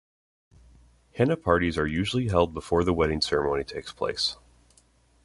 Henna 1.13 1.37
parties 1.37 1.77
are 1.77 1.85
usually 1.85 2.29
held 2.29 2.55
before 2.55 2.83
the 2.83 2.91
wedding 2.91 3.21
ceremony 3.21 3.63
takes 3.63 3.91
place. 3.91 4.35